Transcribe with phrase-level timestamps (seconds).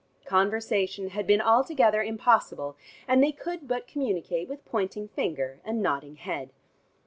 [0.25, 2.75] Conversation had been altogether impossible,
[3.07, 6.49] and they could but communicate with pointing finger, and nodding head.